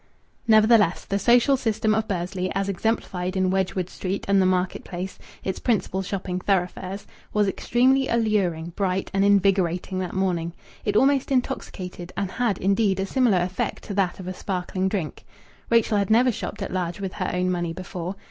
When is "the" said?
1.05-1.19, 4.41-4.47